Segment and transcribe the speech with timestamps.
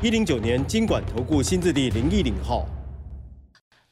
[0.00, 2.64] 一零九年金管投顾新字第零一零号。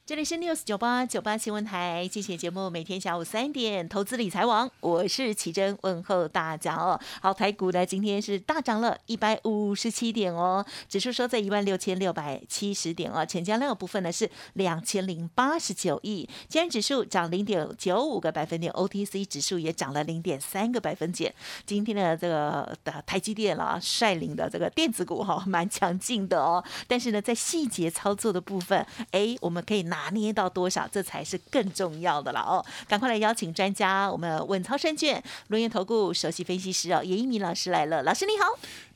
[0.07, 6.97] 这里是 News 九八九八新闻台，今天节目每天下午三点，投资理财网，我是奇珍，问候大家哦。
[7.21, 21.35] 好，台股呢今天是大涨了一百五十七点哦，指数收在一万六千六百七十点哦，成交量部分呢是两千零八十九亿，今天指数涨零点九五个百分点，OTC 指数也涨了零点三个百分点。
[21.65, 26.63] 今天的这个的台积电啦率领的这个电子股哈，蛮强劲的哦。
[26.87, 29.96] 但是呢，在细节操作的部分，哎，我们可以拿。
[29.97, 32.63] 拿捏到多少，这才是更重要的了哦！
[32.87, 38.03] 赶快来邀请专家，我们稳操胜券轮研投顾首席分析师哦，严一鸣老师来了。
[38.03, 38.45] 老师你好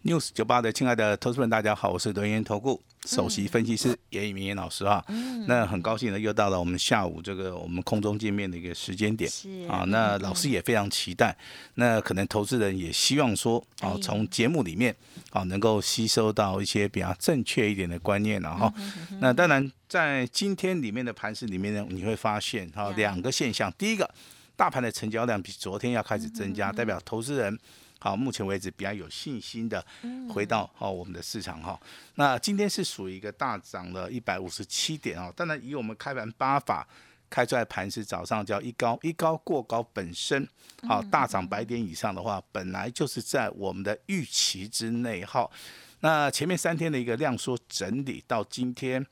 [0.03, 5.03] ，news 九八的亲爱的投资们，大家好，我是轮研投顾首席分析师严以明严老师啊。
[5.47, 9.29] 那很高兴呢，又到了我们下午这个我们空中见面的一个时间点
[9.67, 9.83] 啊。
[9.87, 11.35] 那老师也非常期待，
[11.75, 14.95] 那可能投资人也希望说啊，从节目里面
[15.29, 18.73] 啊能够吸收到一些比较正确一点的观念了哈。
[19.19, 19.71] 那当然。
[19.91, 23.69] 在今天里面的盘市里面呢，你会发现哈两个现象。
[23.77, 24.09] 第一个，
[24.55, 27.59] 大盘的成交量比昨天要开始增加，代表投资人
[28.01, 29.85] 好目前为止比较有信心的
[30.33, 31.79] 回到哦我们的市场哈。
[32.15, 35.31] 那今天是属于一个大涨了一百五十七点哦。
[35.35, 36.85] 当然以我们开盘八法
[37.29, 40.45] 开出来盘是早上叫一高一高过高本身
[40.87, 45.49] 好大涨百点以上的话，本来就是在我们的预期之内哈。
[45.99, 49.05] 那前面三天的一个量缩整理到今天。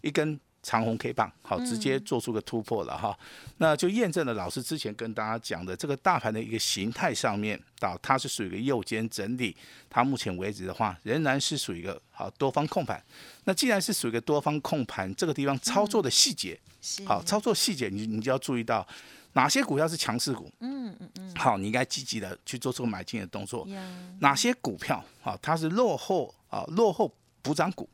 [0.00, 3.18] 一根长红 K 棒，好，直接做出个突破了哈，
[3.56, 9.56] 那就验证了老师之前跟大家讲的这个大盘的一个形态上面，到它是属于一个右肩整理，
[9.88, 13.02] 它目前为止的话仍然是属于一个好多方控盘。
[13.44, 16.60] 那既然是属于一个多方控盘，这个地方操作的细节，
[17.06, 18.86] 好，操作细节你你就要注意到
[19.32, 23.66] 哪些股票是强势股，嗯嗯嗯，好，你应该积极的去做出买进的动作。
[24.18, 27.88] 哪些股票啊，它是落后啊，落后补涨股。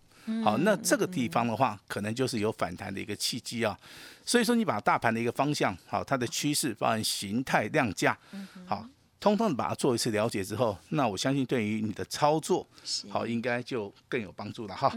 [0.44, 3.78] 好，那这个地方的话，可能就是有反弹的一个契机啊。
[4.24, 8.18] 所以说，你把大盘的一个方向，好，它的趋势，包含形态、量价，
[8.66, 8.84] 好，
[9.20, 12.66] 通通的把它做一次了解之后，那我相信对于你的操作，
[13.08, 14.92] 好，应该就更有帮助了哈。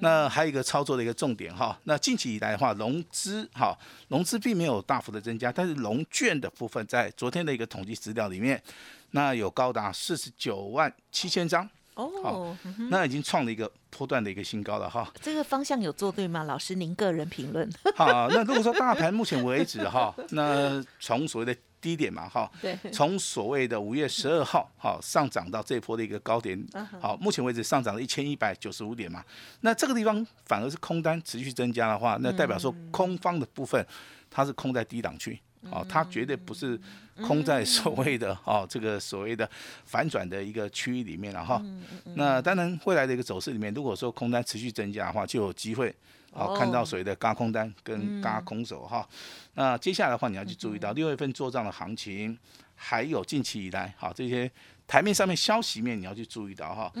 [0.00, 8.62] 那还有一个操作的一个重点哈，那近期以来的话，融资，哈，融资并没有大幅的增加，但是融券的部分在昨天的一个统计资料里面，
[9.10, 11.68] 那有高达四十九万七千张。
[11.94, 12.56] 哦，
[12.88, 15.10] 那已经创了一个波段的一个新高了哈。
[15.20, 16.44] 这个方向有做对吗？
[16.44, 17.70] 老师，您个人评论。
[17.94, 26.62] 好，那如果说大盘目前为止哈， 那从所谓的低点嘛哈，对，从所谓的五月十二号哈上涨到这波的一个高点，
[27.00, 29.24] 好，目前为止上涨了一千一百九十五点嘛。
[29.60, 33.86] 那这个地方反而是空单持续增加的话，那代表说空方的部分
[34.30, 35.40] 它是空在低档区。
[35.68, 36.80] 哦，它绝对不是
[37.22, 39.48] 空在所谓的哦这个所谓的
[39.84, 41.62] 反转的一个区域里面了哈。
[42.14, 45.94] 那当然，未来的一个走势里面，如果说空单持续增加的话，就有机会
[46.32, 49.06] 哦看到所谓的嘎空单跟嘎空手哈。
[49.54, 52.38] 那接下来的话，你要去注意到六月份做账的行情，
[52.82, 54.50] 还有近期以来好这些。
[54.90, 56.92] 台面上面消息面你要去注意到哈，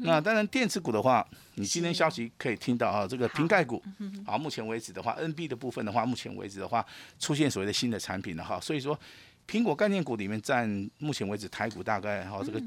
[0.00, 1.22] 那当然电子股的话，
[1.56, 3.82] 你今天消息可以听到啊，这个瓶盖股，
[4.24, 6.82] 好，目前为止的话，NB 的部分的话，目前为止的话，
[7.18, 8.98] 出现所谓的新的产品了哈，所以说
[9.46, 12.58] 苹果概念股里面占目前为止台股大概哈这个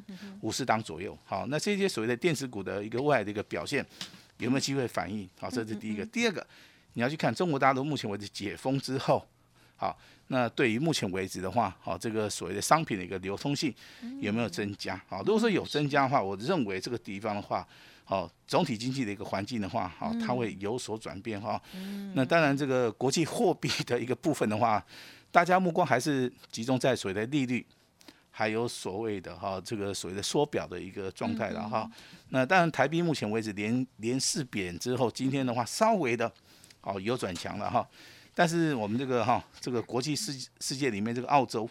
[0.41, 3.83] 五十档左右，好，那这些所谓的电子股的一个未来的一个表现
[4.37, 5.27] 有没有机会反应？
[5.39, 6.45] 好，这是第一个，第二个
[6.93, 9.27] 你要去看中国大陆目前为止解封之后，
[9.77, 9.97] 好。
[10.29, 13.73] 那对于目前为止的话，好，这个所谓的商品的一个流通性
[14.19, 15.01] 有没有增加？
[15.07, 17.65] 好，如果说有增加的话，我认为这个地方的话，
[18.03, 21.61] 好，总体经济的一个环境的话，好，它会有所转变哈。
[22.13, 24.85] 那当然，这个国际货币的一个部分的话，
[25.31, 27.65] 大家目光还是集中在所谓的利率，
[28.29, 31.89] 还有所谓的哈这个所谓的缩表的一个状态了哈。
[32.31, 36.29] 那当然，台币目前为止连连四贬之后，今天的话稍微的
[36.81, 37.87] 哦有转强了哈。
[38.37, 41.67] 但是我们这个哈，这个国际世世界里面，这个澳洲，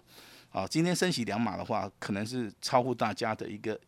[0.51, 3.79] 啊，今天升息两码的话，可能是超乎大家的一个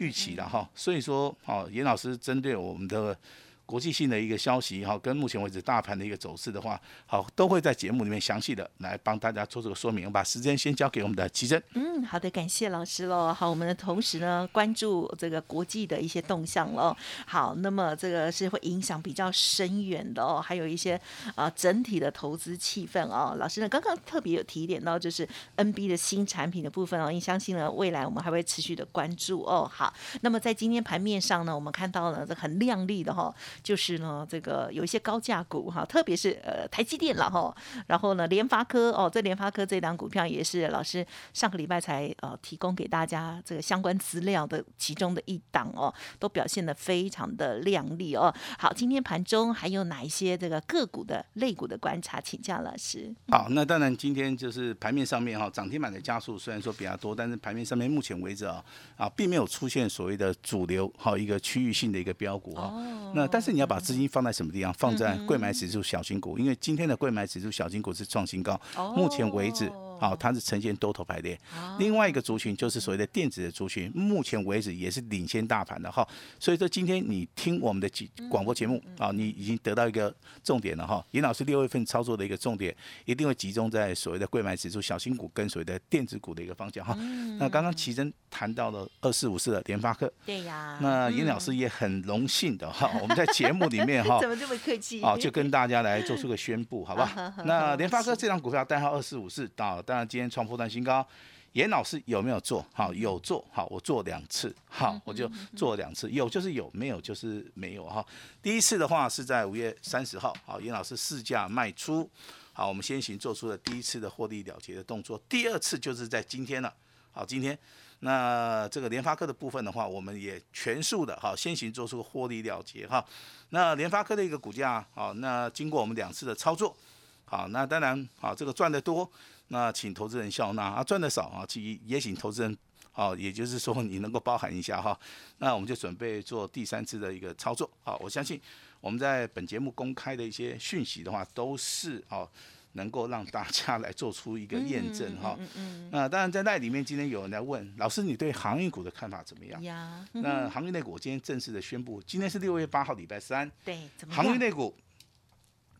[0.00, 0.68] 预期了哈。
[0.74, 3.16] 所以说，哦，严老师针对我们的
[3.64, 10.06] 国际性的一个消息哈，跟目前为止大盘的一个走势的话，好，都会在节目里面详细的来帮大家做这个说明。
[10.06, 11.62] 我把时间先交给我们的奇珍。
[11.74, 13.32] 嗯，好的，感谢老师喽。
[13.32, 16.96] 好，我们的同时呢，关注这个国际的一些动向喽。
[17.26, 21.00] 好，那么这个是会影响比较深远的哦，还有一些
[21.34, 23.36] 啊整体的投资气氛哦。
[23.38, 25.26] 老师呢，刚刚特别有提点到，就是
[25.56, 29.70] NB 的新产品的部分哦，你相信呢，未来我们还会持续的关注哦。
[29.72, 33.34] 好，那么在今天盘面上呢，我们看到了这很亮丽的哈。
[33.62, 37.54] 就是呢，这个有一些高价股哈，特别是呃台积电了哈，
[37.86, 48.34] 然后呢联发科哦，这联发科这档股票也是老师上个礼拜才呃提供给大家这个相关资料的其中的一档哦，都表现的非常的亮丽哦。
[48.58, 53.14] 好，今天盘中还有哪一些这个个股的类股的观察，请教老师。
[53.28, 58.64] 好，那当然今天就是盘面上面哈，涨停板的加速虽然说比较多，但是盘面上面目前为止啊
[58.96, 62.74] 啊，并没有出现所谓的主流哈一个区域性的一个标股哈。
[63.14, 64.74] 那但是你要把资金放在什么地方？
[64.74, 68.60] 放在贵买指数小型股，因为今天的贵买指数小型股是创新高，
[68.96, 69.70] 目前为止。
[70.00, 71.38] 好，它是呈现多头排列。
[71.78, 76.06] 另外一个族群就是所谓的电子的族群，目前为止也是领先大盘的哈。
[76.40, 77.88] 所以说今天你听我们的
[78.28, 81.04] 广播节目啊，你已经得到一个重点了哈。
[81.12, 86.94] 严老师六月份操作的一个重点，一定会集中在所谓的贵买指数小新股跟所谓的电子股的一个方向哈。
[87.38, 90.78] 那刚刚奇珍谈到了二四五四的联发科，对呀。
[90.82, 95.02] 那严老师也很荣幸的哈，我们在节目里面哈， 怎么这么客气？
[95.02, 97.34] 啊，就跟大家来做出个宣布，好吧？
[97.46, 99.82] 那联发科这张股票代号二四五四到。
[99.86, 101.06] 当然，今天创破断新高，
[101.52, 102.92] 严老师有没有做好？
[102.92, 108.04] 有做好，我做两次，好，我就做两次，有就是有，没有就是没有哈。
[108.42, 112.10] 第一次的话是在五月三十号，好，严老师试价卖出，
[112.52, 115.18] 好，我们先行做出了第一次的获利了结的动作。
[115.28, 116.74] 第二次就是在今天了，
[117.12, 117.56] 好，今天
[118.00, 123.02] 那这个联发科的部分的话，我们也全数的，哈，先行做出获利了结哈。
[123.50, 126.76] 那联发科的一个股价，好，那经过我们两次的操作，
[127.24, 129.10] 好，那当然，好，这个赚得多。
[129.48, 132.56] 那请投资人笑纳啊，赚的少啊，其也请投资人，
[132.90, 134.98] 好，也就是说你能够包含一下哈。
[135.38, 138.40] 那我们就准备做第三次的一个操作，好，我相信
[138.80, 142.28] 我们在本节目公开的一些讯息的话，都是哦
[142.72, 145.36] 能够让大家来做出一个验证哈。
[145.38, 145.88] 嗯嗯。
[145.92, 149.62] 那当然在那里面，今天有人来问老师，你对航运股的看法怎么样？
[149.62, 150.04] 呀。
[150.12, 153.50] 那航运类股今天正式的宣布，今天是六月八号，礼拜三。
[153.64, 153.88] 对。
[154.10, 154.74] 航运类股。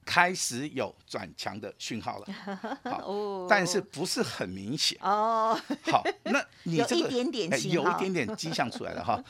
[0.06, 2.26] 开始有转强的讯号了，
[2.88, 5.58] 好，但是不是很明显哦。
[5.91, 9.23] 好，那你 这个有一点点有一点点迹象出来了哈。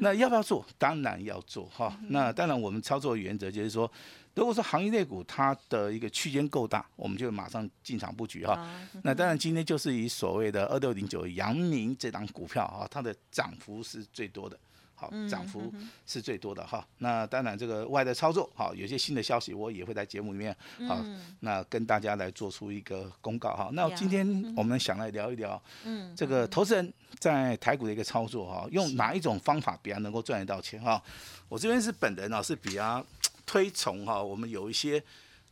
[0.00, 0.66] 那要不要做？
[0.76, 1.96] 当然要做哈。
[2.08, 3.90] 那当然，我们操作原则就是说，
[4.36, 8.70] 如果说行业类股它的一个区间够大，我们就马上进场布局哈。
[9.02, 14.56] 那当然，今天就是以所谓的二六零九阳明这档股票啊，它的涨幅是最多的。
[14.98, 15.70] 好，涨幅
[16.06, 16.82] 是最多的哈。
[16.96, 20.56] 那当然，这个外的操作，好，有些新的消息，我也会在节目里面，
[20.88, 21.04] 好，
[21.40, 23.68] 那跟大家来做出一个公告哈。
[23.74, 31.02] 那今天我们想来聊一聊，嗯，这个投资人在台股的一个操作哈，用哪一种方法比较能够赚得到钱哈？
[31.50, 33.04] 我这边是本人啊，是比较
[33.46, 35.02] 推崇哈，我们有一些，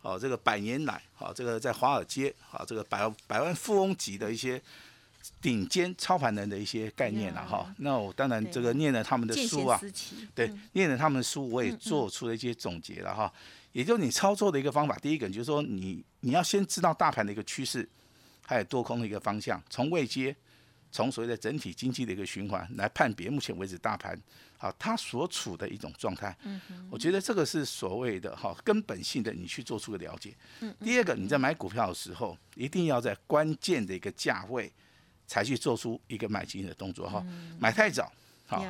[0.02, 4.60] 哦，这个百年来，啊，这个在华尔街，啊，这个百百万富翁级的一些。
[5.40, 9.80] 顶尖操盘人的一些概念了哈，那我当然这个念了他们的书啊，
[10.34, 13.32] 对，念了他们的书，我也做出了一些总结了哈。
[13.72, 17.88] 也就你操作的一个方法，第一个就是说你你要先知道大盘的一个趋势，
[18.42, 20.36] 还有多空的一个方向，从未接，
[20.94, 24.16] 从所谓的整体经济的一个循环来判别目前为止大盘
[24.56, 26.36] 好它所处的一种状态。
[26.44, 30.32] 嗯我觉得这个是所谓的哈根本性的你去做出个了解。
[30.60, 30.72] 嗯。
[30.80, 34.72] 第二个你在买股票的时候，一定要在关键的一个价位。
[35.26, 37.24] 才去做出一个买进的动作哈，
[37.58, 38.12] 买太早
[38.46, 38.62] 好，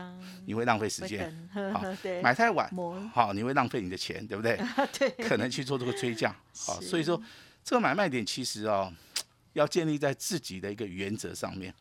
[0.46, 1.82] 你会浪费时间；好，
[2.22, 2.70] 买太晚
[3.12, 4.56] 好，你会浪费你的钱，对不对？
[4.96, 7.20] 对，可能去做这个追价 好，所以说
[7.64, 8.90] 这个买卖点其实哦，
[9.54, 11.74] 要建立在自己的一个原则上面。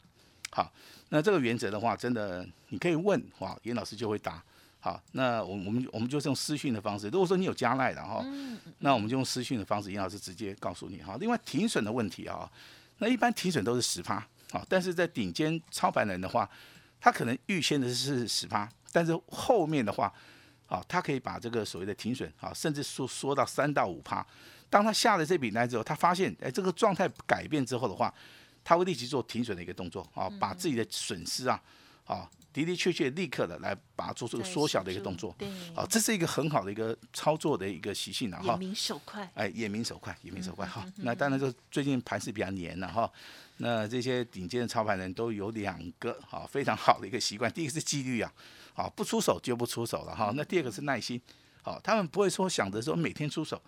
[0.54, 0.72] 好，
[1.10, 4.42] 那这个原则的话，真的你可以问哇，严老师就会答。
[4.80, 7.08] 好，那我我们我们就是用私讯的方式。
[7.08, 8.24] 如果说你有加赖的哈，
[8.80, 11.18] 那我们就用私讯的方式，严老师直接告诉你哈。
[11.20, 12.52] 另外停损的问题啊，
[12.98, 14.26] 那一般停损都是十趴。
[14.52, 16.48] 好，但是在顶尖操盘人的话，
[17.00, 20.14] 他可能预先的是十趴，但是后面的话，
[20.68, 24.24] 啊，他可以把这个所谓的停损，啊，甚至说缩到三到五趴。
[24.70, 28.14] 当他下了这笔单之后，他发现，哎，这个状态改变之后的话，
[28.64, 31.62] 他会立即做停损的一个动作，啊，把自己的损失啊，
[32.06, 43.12] 啊，的的确确立刻的来把它做出个缩小的一个动作，对，啊，这是一个很好的一个操作的一个习性啊，哈，眼明手快，哎，眼明手快，眼明手快，哈，那当然就最近盘势比较黏了，哈。
[43.58, 48.34] 那这些顶尖的操盘人都有两个啊非常好的一个习惯，第一个是纪律啊，
[48.74, 50.34] 啊不出手就不出手了哈。
[50.36, 51.22] 那第二个是耐心，
[51.62, 53.62] 好，他们不会说想着说每天出手，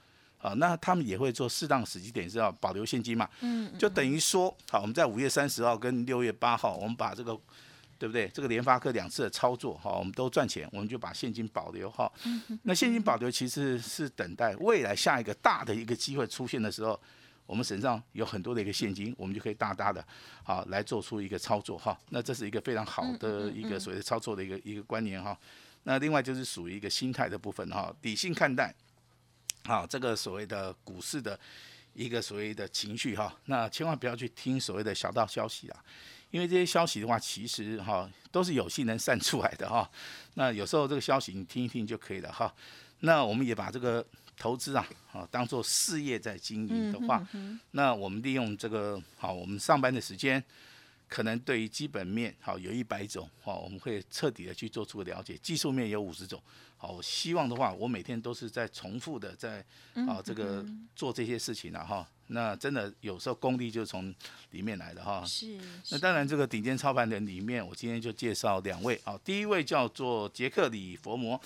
[0.45, 7.39] 啊，那他们也会做适当时机点是要保留现金嘛，嗯，就等于说，好，我们在五月三十号跟六月八号，我们把这个。
[7.97, 8.27] 对不对？
[8.33, 12.11] 这个联发科两次的操作哈，我们都赚钱，我们就把现金保留哈。
[12.63, 16.99] 那现金保留其实是等待未来下一个大的一个机会出现的时候，
[17.45, 20.05] 我们身上有很多的一个现金，我们就可以大大的
[20.43, 21.97] 好来做出一个操作哈。
[22.09, 25.35] 那这是一个非常好的一个所谓的操作的一个一个观念哈。
[25.83, 28.75] 那另外就是属于一个心态的部分哈，理性看待
[29.65, 31.37] 好这个所谓的股市的
[31.93, 33.35] 一个所谓的情绪哈。
[33.45, 35.83] 那千万不要去听所谓的小道消息啊。
[36.31, 39.89] 因为这些消息的话，其实哈都是有心人散出来的哈。
[40.33, 42.53] 那有时候这个消息你听一听就可以了哈。
[42.99, 44.05] 那我们也把这个
[44.37, 47.25] 投资啊，啊当做事业在经营的话，
[47.71, 50.43] 那我们利用这个好，我们上班的时间，
[51.07, 55.37] 可能对于基本面好有一百种，好我们会彻底的去做出了解。
[55.37, 56.41] 技术面有五十种，
[56.77, 59.63] 好，我希望的话，我每天都是在重复的在
[60.07, 62.07] 啊这个做这些事情了哈。
[62.27, 64.13] 那真的有时候功力就是从
[64.49, 65.23] 里面来的哈。
[65.25, 65.59] 是。
[65.91, 69.15] 那当然，这个顶尖操盘人里面，我今天就介绍两位啊。
[69.23, 71.39] 第一位叫做杰克里佛摩，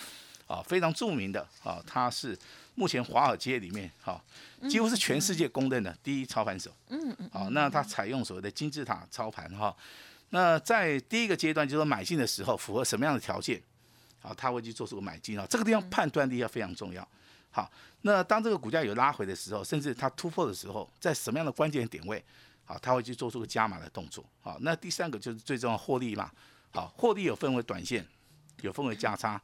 [0.47, 2.37] 啊，非常著名的啊，他是
[2.79, 4.23] 目前华尔街里面哈，
[4.69, 6.73] 几乎是全世界公认的第一操盘手。
[6.87, 7.29] 嗯嗯。
[7.29, 9.75] 好，那他采用所谓的金字塔操盘哈。
[10.29, 13.61] 那在第一个阶段，就是说买进的时候符合什么样的条件？
[14.21, 15.45] 好，他会去做出个买进啊。
[15.49, 17.05] 这个地方判断力要非常重要。
[17.51, 17.69] 好，
[18.03, 22.23] 那当这个股价有拉回的时候，甚至它突破的时候，在什么样的关键点位，
[22.63, 24.23] 好，他会去做出个加码的动作。
[24.39, 26.31] 好，那第三个就是最重要获利嘛。
[26.71, 28.07] 好，获利有分为短线，
[28.61, 29.41] 有分为价差，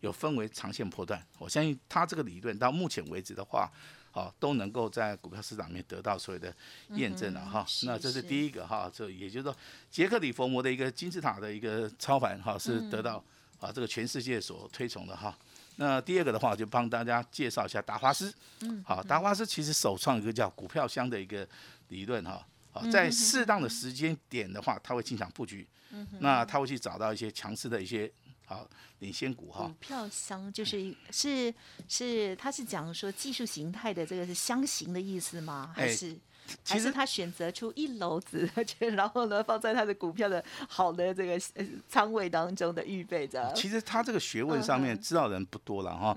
[0.00, 1.20] 有分为长线破段。
[1.38, 3.70] 我相信他这个理论到目前为止的话，
[4.10, 6.54] 好，都能够在股票市场里面得到所谓的
[6.90, 7.66] 验证了哈。
[7.84, 9.56] 那这是第一个哈，这也就是说，
[9.90, 13.22] 杰克里佛摩的一个金字塔的一个操盘哈，是得到
[13.58, 15.36] 啊这个全世界所推崇的哈。
[15.76, 18.32] 那第二个的话，就帮大家介绍一下达华斯。
[18.60, 21.46] 嗯，好，达华斯其实首创一个叫股票箱的一个
[21.88, 22.46] 理论哈。
[22.70, 25.66] 好，在适当的时间点的话，他会进场布局。
[25.90, 28.10] 嗯那他会去找到一些强势的一些
[28.46, 29.66] 好领先股哈。
[29.66, 31.54] 股票箱就是是
[31.88, 35.72] 是，他是讲说技术形态的这个是箱型的意思吗？
[35.74, 36.16] 还是？
[36.62, 38.48] 其实他选择出一篓子，
[38.92, 41.40] 然后呢放在他的股票的好的这个
[41.88, 43.52] 仓位当中的预备着。
[43.54, 46.14] 其实他这个学问上面知道人不多了哈。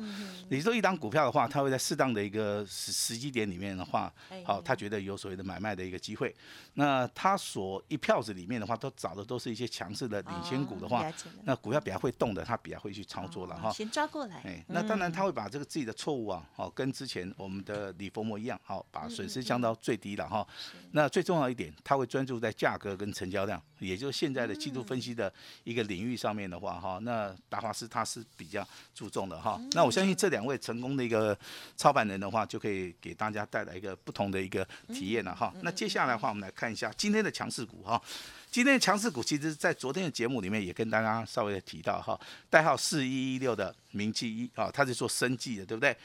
[0.49, 4.11] 你说一档股票的话，他会在适当的一个时时机点里面的话，
[4.43, 6.35] 好，他觉得有所谓的买卖的一个机会。
[6.73, 11.09] 那他所一票子里面的话，都找的都是一些强势的领先股的话，
[11.43, 13.71] 那股票比较会动的，他比较会去操作了哈。
[13.71, 14.41] 先抓过来。
[14.45, 20.16] 哎，那当然他会把这个自己的错误啊，好跟之前我们的李佛摩一样，好把损失降到最低。
[20.17, 20.45] 了哈，
[20.91, 25.31] 那最重要一点，他会专注在价格跟成交量，也就是现在的季度分析的
[25.63, 29.59] 一个领域上面的话哈，那达华斯他是比较注重的哈。
[29.71, 31.37] 那我相信这两位成功的一个
[31.75, 35.53] 操盘人的话，就可以给大家带来一个不同的一个体验了哈。
[35.61, 38.01] 那接下来的话，我们来看一下今天的强势股哈。
[38.49, 42.19] 今天的强势股，其实在昨天的节目里面也跟大家稍微的提到哈，
[42.49, 45.95] 代号四一一六的明记一啊，它是做生计的，对不对？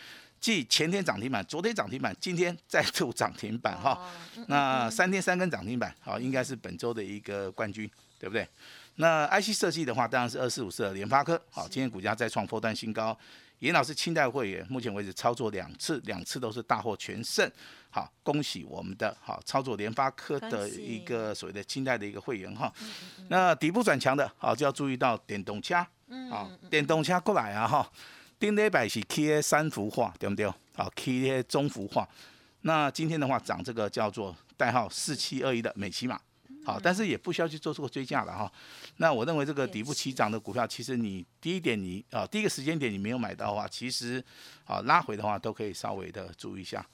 [0.42, 3.96] 继前天涨停板，昨天涨停板，今天再度涨停板哈。
[4.48, 8.46] 那三天三根涨停板，好，应该是本周的一个冠军，对不对？
[8.96, 13.16] 那 IC 设计的话，当然是二四五四的联发科，好，今天股价再创波段新高。
[13.60, 17.48] 严老师清代会员，目前为止操作两次，两次都是大获全胜，
[17.88, 22.72] 好，恭喜我们的好操作联发科的一个所谓的清代的一个会员哈。
[23.28, 25.76] 那底部转强的，好就要注意到电动车，
[26.28, 27.88] 好，电动车过来啊哈。
[28.42, 30.52] 顶礼拜是起的三幅画，对不对？
[30.74, 32.08] 好，起的中幅画。
[32.62, 36.20] 那今天的话涨这个叫做代号四七二一的美骑马，
[36.64, 38.52] 好，但是也不需要去做出个追价了哈。
[38.96, 44.20] 那我认为这个底部起涨的股票，其实你第一点你啊第一个时间点你没有买到的话，其实
[44.64, 46.84] 啊拉回的话都可以稍微的注意一下。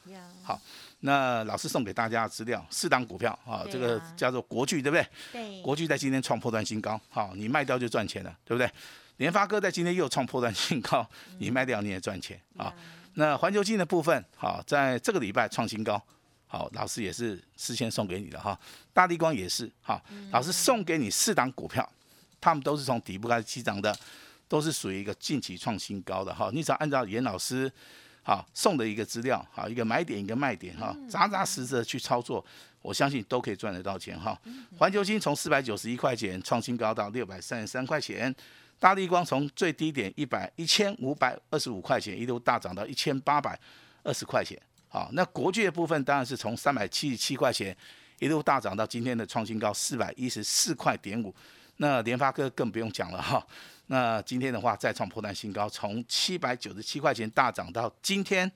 [0.43, 0.61] 好，
[1.00, 5.07] 那老师送给大家的资料，四档股票啊，这个叫做国巨，对不对？
[5.33, 5.62] 对。
[5.62, 8.71] 国巨在今天创破断新高，好，你卖掉就赚钱了，对不对？
[9.18, 11.08] 联发科在今天又创破断新高，
[11.38, 12.72] 你卖掉你也赚钱啊。
[13.14, 16.00] 那环球金的部分，好，在这个礼拜创新高，
[16.46, 18.58] 好，老师也是事先送给你的哈。
[18.92, 21.88] 大地光也是，好，老师送给你四档股票，
[22.40, 23.96] 他们都是从底部开始起涨的，
[24.46, 26.48] 都是属于一个近期创新高的哈。
[26.52, 27.70] 你只要按照严老师
[28.22, 32.44] 好送的一个资料，好，一个买点一个卖点哈，扎扎实实的去操作，
[32.82, 34.40] 我相信都可以赚得到钱哈。
[34.78, 38.32] 环球金从四百九十一块钱创新高到六百三十三块钱。
[38.78, 43.58] 大立光从最低点一百一千五百二十五块钱一路大涨到一千八百
[44.04, 47.76] 二十块钱，好，那国巨的部分当然是从三百七十七块钱
[48.20, 51.35] 一路大涨到今天的创新高四百一十四块点五，
[51.78, 53.44] 那联发科更不用讲了哈，
[53.87, 58.50] 那今天的话再创破断新高，从七百九十七块钱大涨到今天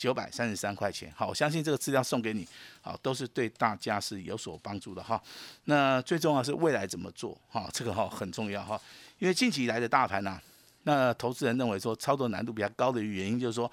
[0.00, 1.12] 九百三十三块钱。
[1.14, 2.48] 好，我相信这个资料送给你，
[2.80, 5.22] 好，都是对大家是有所帮助的哈。
[5.64, 8.80] 那最重要是未来怎么做哈，这个哈很重要哈，
[9.18, 10.40] 因为近期以来的大盘呐，
[10.84, 13.70] 那投资人认为说操作难度比较高的原因就是说，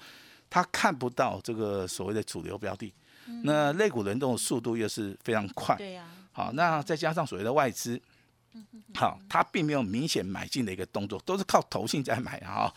[0.50, 2.92] 他看不到这个所谓的主流标的，
[3.42, 7.98] 那类股轮动的速度又是非常快，对呀，好，那再加上所谓的外资。
[8.94, 12.72] 好，它并没有明显买进的一个动作，都是靠投信在买啊。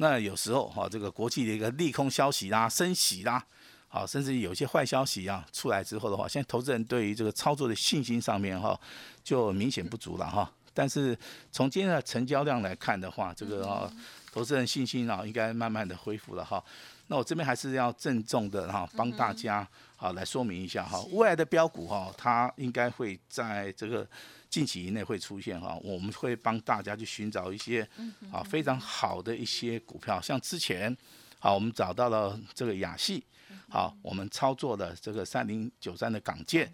[0.00, 3.44] 那有时候哈，这个国际的一个利空消息啦、升息啦，
[3.86, 8.80] 好，甚至有一些坏消息啊出来之后的话，现在投资人对于这个操作的信心上面哈，
[9.22, 10.50] 就明显不足了哈。
[10.72, 11.14] 但是
[11.52, 13.92] 从今天的成交量来看的话，这个啊，
[14.32, 16.64] 投资人信心啊，应该慢慢的恢复了哈。
[17.08, 24.08] 那我这边还是要郑重的哈，帮大家好来说明一下哈，未来的标股哈，它应该会在这个。
[24.50, 27.88] 近期以内会出现哈，我们会帮大家去寻找一些
[28.32, 30.94] 啊非常好的一些股票，像之前
[31.38, 33.22] 好我们找到了这个雅戏，
[33.68, 36.70] 好我们操作的这个三零九三的港建，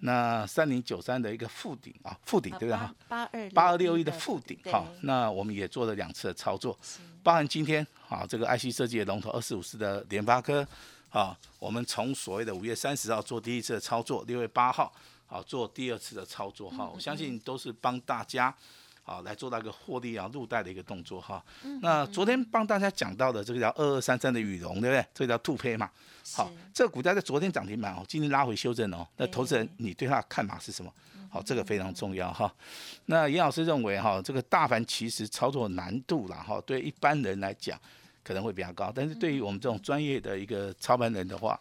[0.00, 2.92] 那三零九三的一个附顶啊附顶对不对哈？
[3.06, 6.76] 八二八二六一的附顶好，那我们也做了两次的操作，
[7.22, 10.66] 包含今天啊这个 IC 设计的龙头二四五四的联发科，
[11.08, 14.92] 啊我们从所谓的五月三十号做第一次的操作，六月八号。
[15.32, 18.54] 好，做第二次的操作哈，我相信都是帮大家
[19.02, 21.42] 好来做到一个获利啊入袋的一个动作哈。
[21.80, 25.06] 那昨天帮大家讲到的这个叫二二三三的羽绒，对不对？
[25.14, 25.90] 这个叫兔胚嘛。
[26.34, 29.08] 好，这个股价在昨天涨停板哦，今天拉回修正哦。
[29.16, 30.92] 那投资人你对它的看法是什么？
[31.30, 32.54] 好，这个非常重要哈。
[33.06, 37.80] 那严老师认为哈，这个大盘其实操作难度啦哈，对一般人来讲
[38.22, 41.58] 可能会比较高，但是对于我们这种专业的一个操盘人的话，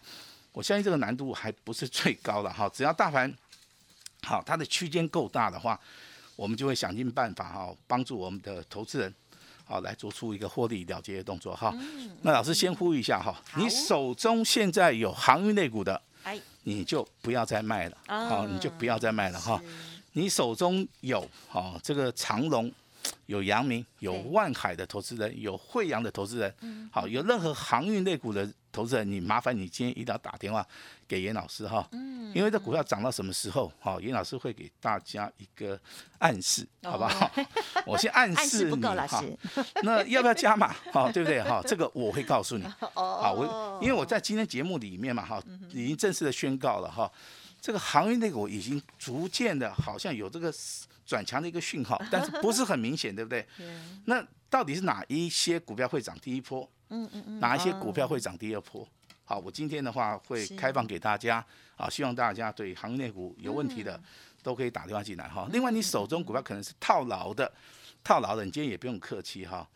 [0.52, 2.68] 我相信这个难度还不是最高的哈。
[2.68, 3.34] 只要大盘
[4.24, 5.80] 好，它的区间够大的话，
[6.36, 9.14] 我们就会想尽办法哈，帮助我们的投资人，
[9.66, 11.74] 好来做出一个获利了结的动作哈。
[12.22, 16.02] 那老师先呼吁一下哈，你手中现在有航运类股的，
[16.64, 19.62] 你就不要再卖了，好，你就不要再卖了哈。
[20.14, 22.72] 你手中有好这个长龙。
[23.26, 30.66] 有阳明、有万海的投资人，有惠阳的投资人，好，有任何航运类股的投资人，你麻烦你今天一定要打电话
[31.08, 35.80] 给严老师哈，嗯，因为这股票涨到什么时候，哈，严老师会给大家一个
[36.20, 37.32] 暗示，好不好？
[37.86, 39.24] 我先暗示你哈，
[39.84, 40.74] 那要不要加码？
[40.92, 41.42] 好，对不对？
[41.44, 45.42] 哈， 这个我会告诉你，好，我因为我在今天节目里面嘛，哈，
[45.72, 47.12] 已经正式的宣告了哈，
[47.60, 50.54] 这个航运类股已经逐渐的，好像有这个。
[51.04, 53.46] 转强的一个讯号，但是不是很明显，对不对？
[54.06, 56.70] 那到底是哪一些股票会涨第一波？
[56.92, 57.40] 嗯嗯嗯。
[57.40, 58.88] 哪一些股票会涨第二波？
[59.26, 61.44] 好，我今天的话会开放给大家
[61.76, 64.00] 啊，希望大家对行业股有问题的
[64.44, 65.50] 都可以打电话进来哈。
[65.52, 67.52] 另外，你手中股票可能是套牢的，
[68.04, 69.68] 套牢的，你今天也不用客气哈。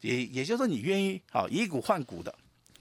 [0.00, 2.34] 也也就是说，你愿意好以股换股的，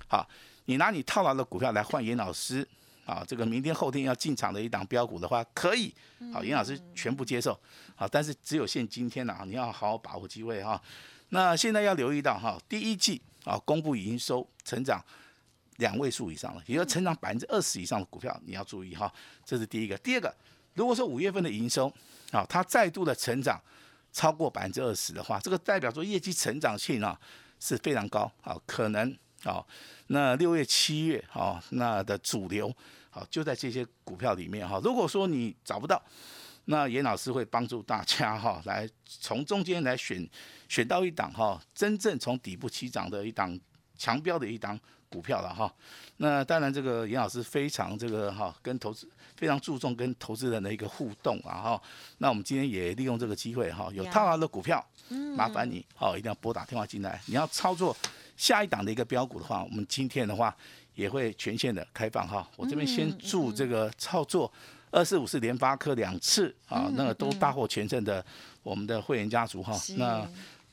[0.08, 0.28] 好，
[0.66, 2.68] 你拿你套牢的股票来换严老师。
[3.06, 5.94] 啊，这个明天后天要进场的一档标股的话，可以，
[6.32, 7.52] 好，严老师全部接受，
[7.98, 10.82] 好，但是只有限今天了啊，你要好好把握机会哈。
[11.28, 15.04] 那现在要留意到哈，第一季啊，公布营收成长
[15.78, 19.12] 两位数以上了，也就成长百分之二十以上的股票，你要注意哈，
[19.46, 19.98] 这是第一个。
[19.98, 20.36] 第二个，
[20.74, 21.92] 如果说五月份的营收
[22.32, 23.62] 啊，它再度的成长
[24.12, 27.20] 超过百分之二十的话，这个代表说业绩成长性啊
[27.60, 29.18] 是非常高啊，可能。
[29.44, 29.62] 啊，
[30.08, 32.74] 那六月、七月，啊，那的主流，
[33.10, 34.80] 好，就在这些股票里面，哈。
[34.82, 36.02] 如果说你找不到，
[36.66, 40.28] 那严老师会帮助大家，哈， 来从中间来选，
[40.70, 43.60] 选到一档，哈，真正从底部起涨的一档
[43.98, 45.74] 强标的一档股票了，哈。
[46.18, 51.82] 那当然，这个严老师非常这个，哈，跟投资非常注重跟投资人的一个互动啊，哈。
[52.20, 54.86] 那我们今天也利用这个机会，哈，有套牢的股票，
[55.36, 57.96] 麻烦你，哦，一定要拨打电话进来，你要操作。
[58.36, 60.54] 下一档的一个标股的话，我们今天的话
[60.96, 62.46] 也会全线的开放哈。
[62.56, 64.52] 我这边先祝这个操作
[64.94, 68.24] 二四五是联发科两次啊，那个都大获全胜的
[68.62, 69.76] 我们的会员家族哈。
[69.98, 70.26] 那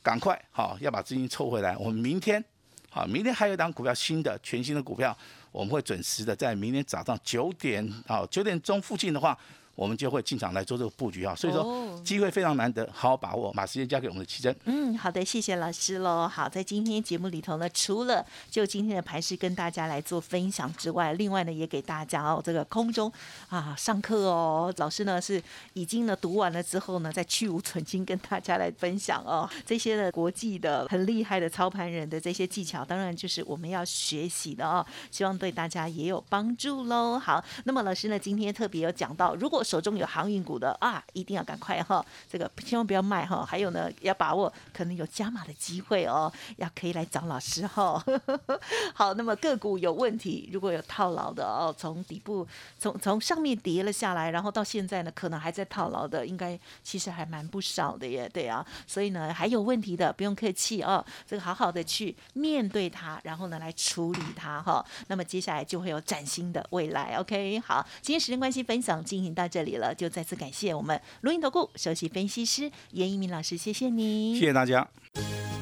[0.03, 1.75] 赶快好要把资金抽回来。
[1.75, 2.43] 我们明天
[2.91, 5.17] 好，明天还有一档股票新的全新的股票，
[5.51, 9.37] 我们会准时的在明天早上九点啊九点钟附近的话。
[9.81, 14.55] 我们就会进场来做这个布局啊，所以说机会非常难得，好好把握，把时间交给我们的奇珍。
[14.65, 16.27] 嗯，好的，谢谢老师喽。
[16.27, 23.11] 好，在今天节目里头呢，除了就今天的盘势跟大家来做分享之外，另外呢也给大家哦这个空中
[23.49, 25.41] 啊上课哦，老师呢是
[25.73, 37.17] 已经呢读完了之后呢，再去无存精跟大家来分享哦 这些的国际的很厉害的操盘人的这些技巧，当然就是我们要学习的哦，希望对大家也有帮助喽。
[37.17, 43.45] 好，那么老师呢今天特别有讲到，如果手中有航运股的啊，一定要赶快哈，这个千万不要卖哈。
[43.45, 48.03] 还有呢，要把握可能有加码的机会哦，要可以来找老师哈。
[48.93, 52.45] 好，那么个股有问题，如果有套牢的哦，从底部
[52.77, 58.65] 从从上面跌了下来，然后到现在呢，可能还在套牢的，应该其实还蛮不少的耶，对啊。
[58.85, 64.85] 所以呢，还有问题的不用客气哦，这个好好的去面对它，然后呢来处理它哈。
[65.07, 67.15] 那么接下来就会有崭新的未来。
[67.15, 74.87] OK，好，今天时间关系，分享进行到这里了，就再次感谢我们录音投顾首席分析师严一鸣老师，谢谢你，谢谢大家。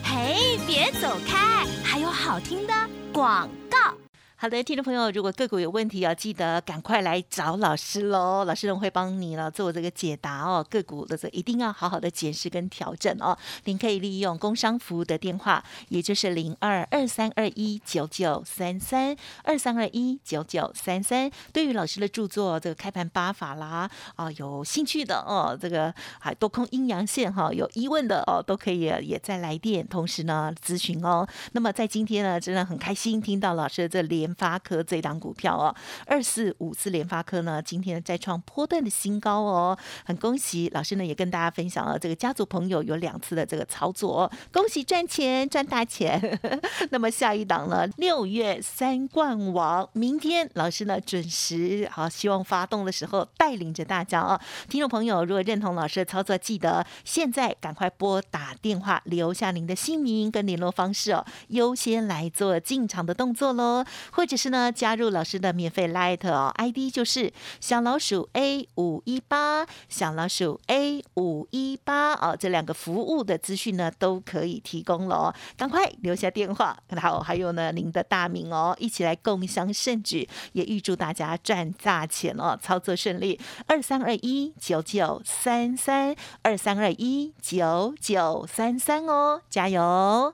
[0.04, 2.74] 嘿，别走开，还有好听的
[3.12, 3.98] 广告。
[4.42, 10.66] 好的，听众朋友，如果个股有问题，要记得赶快来找老师喽，老师呢会帮你了做这个解答哦。
[10.70, 13.38] 个股的这一定要好好的检视跟调整哦。
[13.66, 21.30] 您可以利用工商服务的电话，也就是零二二三二一九九三三二三二一九九三三。
[21.52, 31.28] 对于老师的著作《这个开盘八法》啦，啊，有兴趣的哦，这个还多空阴阳线哈，有疑问的哦，都可以也在来电，同时呢咨询哦。
[31.52, 34.29] 那么在今天呢，真的很开心听到老师的这连。
[34.30, 46.40] 联发科这档股票哦，二四五四联发科呢，今天再创波段的新高哦，很恭喜老师呢，也跟大家分享了这个家族朋友有两次的这个操作，恭喜赚钱赚大钱。
[46.92, 54.40] 那么下一档呢，六月三冠王，明天老师呢准时好，希望发动的时候带领着大家哦。
[54.70, 63.84] 听众朋友，如果认同老师的操作，记得现在赶快拨打电话，留下您的姓名跟联络方式哦，优先来做进场的动作喽。
[64.20, 90.34] 或者是呢，加入老师的免费 Light 哦，ID 就是小老鼠 A 五一八，小老鼠 A 五一八哦，这两个服务的资讯呢都可以提供了哦，赶快留下电话，好，还有呢您的大名哦，一起来共襄盛举，也预祝大家赚大钱哦，操作顺利，二三二一九九三三，二三二一九九三三哦，加油！